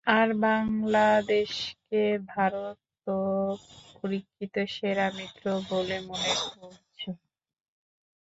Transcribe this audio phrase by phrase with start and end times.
[0.07, 2.01] আর বাংলাদেশকে
[2.27, 3.15] ভারত তো
[3.95, 7.09] পরীক্ষিত সেরা মিত্র বলে মনে করছে।